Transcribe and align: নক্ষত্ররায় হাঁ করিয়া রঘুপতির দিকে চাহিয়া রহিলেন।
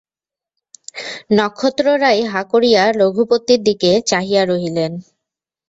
নক্ষত্ররায় 1.31 2.21
হাঁ 2.25 2.45
করিয়া 2.51 2.83
রঘুপতির 3.01 3.59
দিকে 3.63 3.91
চাহিয়া 4.09 4.43
রহিলেন। 4.45 4.91